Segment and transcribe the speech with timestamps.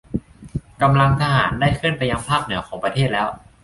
[0.81, 3.27] กำลังทหารได้เคลื่อนไปยังภาคเหนือของประเทศแล้ว